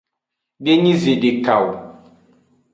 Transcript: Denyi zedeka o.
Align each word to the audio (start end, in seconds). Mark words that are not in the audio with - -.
Denyi 0.63 0.93
zedeka 1.01 1.53
o. 1.67 1.69